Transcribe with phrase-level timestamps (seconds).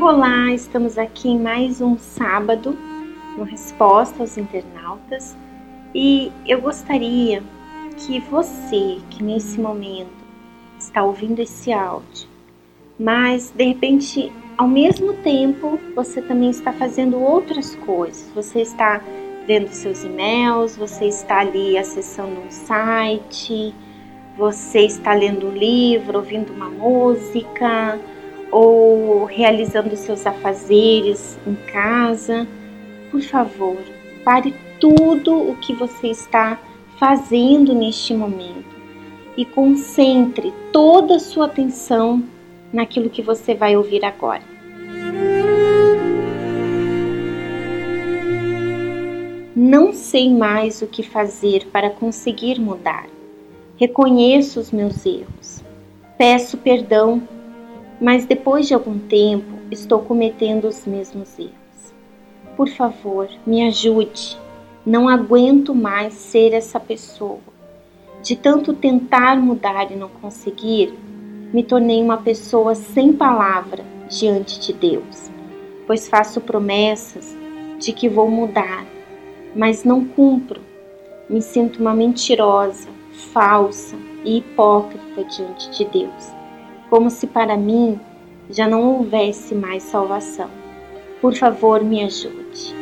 [0.00, 2.76] Olá, estamos aqui em mais um sábado
[3.36, 5.36] no Resposta aos Internautas.
[5.94, 7.44] E eu gostaria
[7.96, 10.10] que você, que nesse momento
[10.80, 12.28] está ouvindo esse áudio,
[12.98, 19.00] mas de repente, ao mesmo tempo, você também está fazendo outras coisas, você está
[19.48, 23.74] vendo seus e-mails, você está ali acessando um site,
[24.36, 27.98] você está lendo um livro, ouvindo uma música
[28.52, 32.46] ou realizando seus afazeres em casa,
[33.10, 33.78] por favor,
[34.22, 36.60] pare tudo o que você está
[36.98, 38.76] fazendo neste momento
[39.34, 42.22] e concentre toda a sua atenção
[42.70, 44.57] naquilo que você vai ouvir agora.
[49.60, 53.08] Não sei mais o que fazer para conseguir mudar.
[53.76, 55.64] Reconheço os meus erros.
[56.16, 57.22] Peço perdão
[58.00, 61.52] mas depois de algum tempo estou cometendo os mesmos erros.
[62.56, 64.38] Por favor, me ajude.
[64.86, 67.40] Não aguento mais ser essa pessoa.
[68.22, 70.92] De tanto tentar mudar e não conseguir,
[71.52, 75.30] me tornei uma pessoa sem palavra diante de Deus,
[75.86, 77.36] pois faço promessas
[77.78, 78.84] de que vou mudar,
[79.54, 80.60] mas não cumpro.
[81.28, 82.88] Me sinto uma mentirosa,
[83.32, 86.38] falsa e hipócrita diante de Deus
[86.88, 88.00] como se para mim
[88.50, 90.48] já não houvesse mais salvação.
[91.20, 92.74] Por favor, me ajude.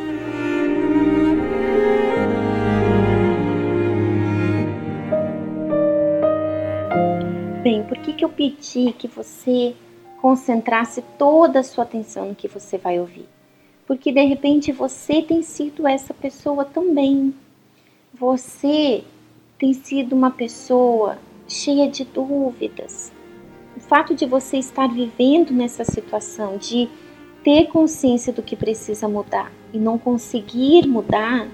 [7.62, 9.74] Bem, por que, que eu pedi que você
[10.20, 13.35] concentrasse toda a sua atenção no que você vai ouvir?
[13.86, 17.34] Porque de repente você tem sido essa pessoa também.
[18.12, 19.04] Você
[19.58, 23.12] tem sido uma pessoa cheia de dúvidas,
[23.76, 26.88] o fato de você estar vivendo nessa situação, de
[27.44, 31.46] ter consciência do que precisa mudar e não conseguir mudar,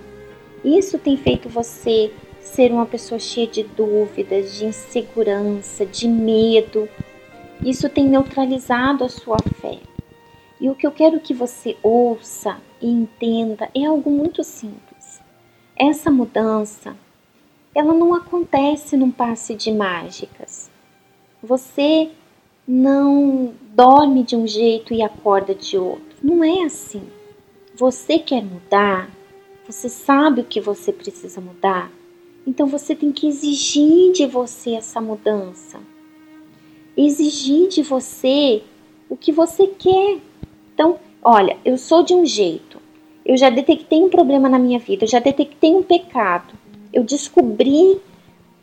[0.65, 6.89] isso tem feito você ser uma pessoa cheia de dúvidas, de insegurança, de medo.
[7.65, 9.79] Isso tem neutralizado a sua fé.
[10.63, 15.21] E o que eu quero que você ouça e entenda é algo muito simples.
[15.75, 16.97] Essa mudança,
[17.75, 20.71] ela não acontece num passe de mágicas.
[21.43, 22.13] Você
[22.65, 26.17] não dorme de um jeito e acorda de outro.
[26.23, 27.03] Não é assim.
[27.75, 29.11] Você quer mudar,
[29.67, 31.91] você sabe o que você precisa mudar,
[32.47, 35.81] então você tem que exigir de você essa mudança.
[36.97, 38.63] Exigir de você
[39.09, 40.21] o que você quer.
[40.75, 42.81] Então, olha, eu sou de um jeito,
[43.25, 46.55] eu já detectei um problema na minha vida, eu já detectei um pecado,
[46.93, 48.01] eu descobri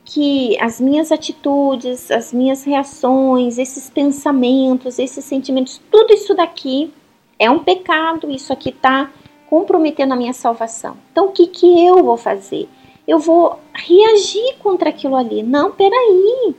[0.05, 6.91] que as minhas atitudes, as minhas reações, esses pensamentos, esses sentimentos, tudo isso daqui
[7.37, 9.11] é um pecado, isso aqui está
[9.49, 10.97] comprometendo a minha salvação.
[11.11, 12.67] Então, o que, que eu vou fazer?
[13.07, 15.41] Eu vou reagir contra aquilo ali.
[15.41, 16.55] Não, peraí.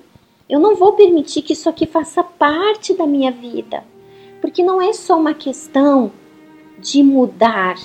[0.49, 3.85] Eu não vou permitir que isso aqui faça parte da minha vida.
[4.41, 6.13] Porque não é só uma questão
[6.79, 7.77] de mudar.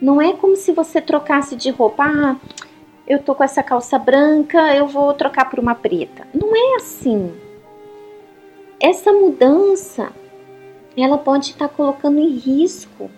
[0.00, 2.04] Não é como se você trocasse de roupa.
[2.04, 2.36] Ah,
[3.06, 6.26] eu tô com essa calça branca, eu vou trocar por uma preta.
[6.32, 7.34] Não é assim.
[8.78, 10.12] Essa mudança,
[10.96, 13.10] ela pode estar colocando em risco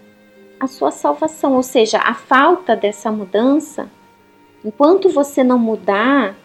[0.59, 3.91] a sua salvação, ou seja, a falta dessa mudança,
[4.65, 6.37] enquanto você não mudar,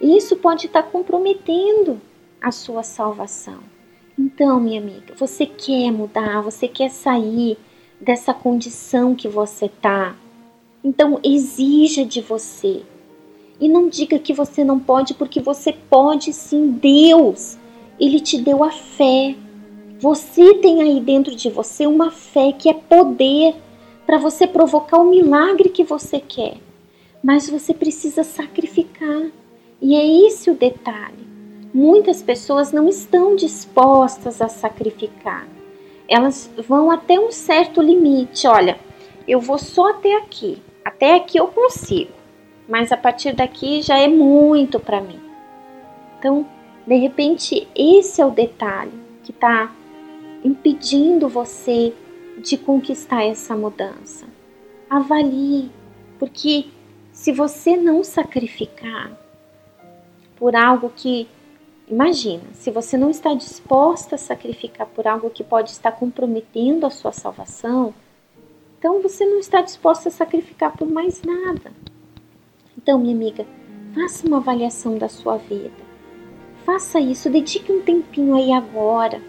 [0.00, 2.00] isso pode estar comprometendo
[2.40, 3.58] a sua salvação.
[4.36, 7.56] Então, minha amiga, você quer mudar, você quer sair
[7.98, 10.14] dessa condição que você tá,
[10.84, 12.82] então exija de você.
[13.58, 16.70] E não diga que você não pode, porque você pode sim.
[16.70, 17.56] Deus,
[17.98, 19.34] Ele te deu a fé.
[20.00, 23.54] Você tem aí dentro de você uma fé que é poder
[24.04, 26.58] para você provocar o milagre que você quer.
[27.24, 29.30] Mas você precisa sacrificar.
[29.80, 31.25] E é esse o detalhe.
[31.76, 35.46] Muitas pessoas não estão dispostas a sacrificar.
[36.08, 38.46] Elas vão até um certo limite.
[38.46, 38.78] Olha,
[39.28, 40.62] eu vou só até aqui.
[40.82, 42.12] Até aqui eu consigo,
[42.66, 45.20] mas a partir daqui já é muito para mim.
[46.18, 46.46] Então,
[46.86, 49.70] de repente, esse é o detalhe que está
[50.42, 51.92] impedindo você
[52.38, 54.24] de conquistar essa mudança.
[54.88, 55.70] Avalie,
[56.18, 56.68] porque
[57.12, 59.12] se você não sacrificar
[60.38, 61.28] por algo que
[61.88, 66.90] Imagina, se você não está disposta a sacrificar por algo que pode estar comprometendo a
[66.90, 67.94] sua salvação,
[68.76, 71.72] então você não está disposto a sacrificar por mais nada.
[72.76, 73.46] Então, minha amiga,
[73.94, 75.86] faça uma avaliação da sua vida.
[76.64, 79.22] Faça isso, dedique um tempinho aí agora.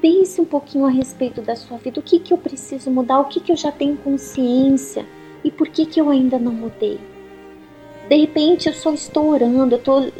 [0.00, 2.00] Pense um pouquinho a respeito da sua vida.
[2.00, 3.20] O que, que eu preciso mudar?
[3.20, 5.06] O que, que eu já tenho consciência?
[5.44, 6.98] E por que, que eu ainda não mudei?
[8.08, 10.10] De repente eu só estou orando, eu estou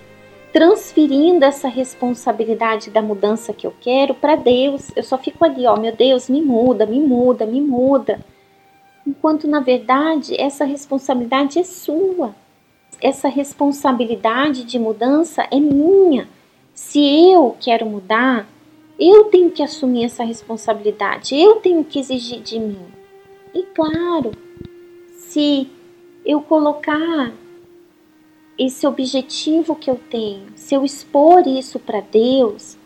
[0.55, 4.93] transferindo essa responsabilidade da mudança que eu quero para Deus.
[4.95, 8.21] Eu só fico ali, ó, meu Deus, me muda, me muda, me muda.
[9.05, 12.37] Enquanto na verdade essa responsabilidade é sua.
[13.03, 16.29] Essa responsabilidade de mudança é minha.
[16.73, 17.01] Se
[17.33, 18.47] eu quero mudar,
[18.97, 22.87] eu tenho que assumir essa responsabilidade, eu tenho que exigir de mim.
[23.53, 24.31] E claro,
[25.17, 25.69] se
[26.25, 27.33] eu colocar
[28.59, 32.77] esse objetivo que eu tenho, se eu expor isso para Deus,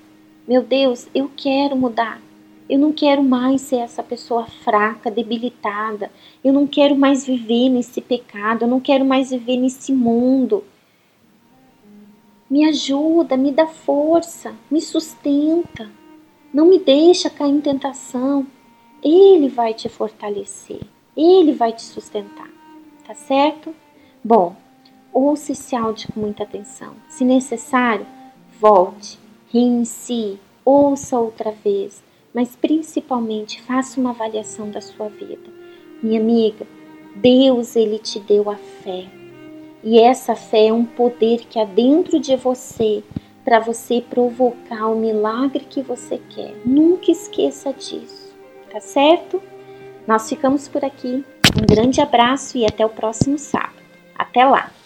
[0.46, 2.22] meu Deus, eu quero mudar.
[2.68, 6.10] Eu não quero mais ser essa pessoa fraca, debilitada.
[6.44, 8.62] Eu não quero mais viver nesse pecado.
[8.62, 10.64] Eu não quero mais viver nesse mundo.
[12.48, 15.90] Me ajuda, me dá força, me sustenta.
[16.52, 18.46] Não me deixa cair em tentação.
[19.02, 20.80] Ele vai te fortalecer.
[21.16, 22.50] Ele vai te sustentar.
[23.06, 23.74] Tá certo?
[24.22, 24.56] Bom,
[25.18, 26.94] ouça esse áudio com muita atenção.
[27.08, 28.06] Se necessário,
[28.60, 29.18] volte,
[29.52, 35.50] reinicie, ouça outra vez, mas principalmente faça uma avaliação da sua vida.
[36.00, 36.64] Minha amiga,
[37.16, 39.06] Deus ele te deu a fé.
[39.82, 43.02] E essa fé é um poder que há dentro de você
[43.44, 46.54] para você provocar o milagre que você quer.
[46.64, 48.36] Nunca esqueça disso,
[48.70, 49.42] tá certo?
[50.06, 51.24] Nós ficamos por aqui.
[51.56, 53.82] Um grande abraço e até o próximo sábado.
[54.16, 54.77] Até lá!